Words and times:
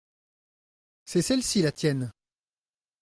C’est 1.05 1.21
celle-ci 1.21 1.61
la 1.61 1.71
tienne. 1.71 2.11